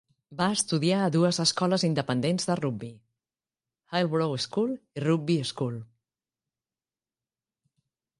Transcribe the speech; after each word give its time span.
Va 0.37 0.45
estudiar 0.59 0.99
a 0.99 1.09
dues 1.15 1.39
escoles 1.43 1.83
independents 1.87 2.47
de 2.51 2.55
Rugby: 2.59 2.89
Hillbrow 3.99 4.33
School 4.47 4.73
i 5.01 5.05
Rugby 5.05 5.37
School. 5.51 5.77